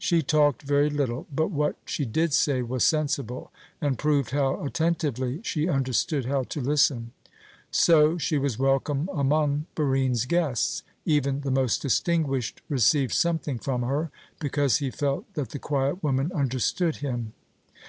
[0.00, 5.38] She talked very little, but what she did say was sensible, and proved how attentively
[5.44, 7.12] she understood how to listen.
[7.70, 10.82] So she was welcome among Barine's guests.
[11.04, 14.10] Even the most distinguished received something from her,
[14.40, 17.32] because he felt that the quiet woman understood him.